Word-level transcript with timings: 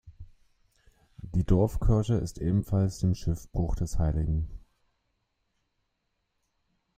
Die 1.35 1.43
Dorfkirche 1.43 2.15
ist 2.15 2.39
ebenfalls 2.39 2.97
dem 2.97 3.13
Schiffbruch 3.13 3.75
des 3.75 3.99
hl. 3.99 4.47